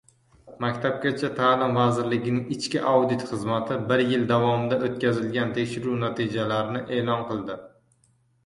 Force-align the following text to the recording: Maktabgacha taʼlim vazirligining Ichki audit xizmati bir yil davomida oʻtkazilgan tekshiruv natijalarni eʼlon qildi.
Maktabgacha 0.63 1.27
taʼlim 1.39 1.75
vazirligining 1.79 2.39
Ichki 2.55 2.81
audit 2.93 3.25
xizmati 3.33 3.77
bir 3.91 4.03
yil 4.13 4.25
davomida 4.33 4.81
oʻtkazilgan 4.89 5.55
tekshiruv 5.59 6.03
natijalarni 6.07 6.83
eʼlon 6.99 7.23
qildi. 7.33 7.61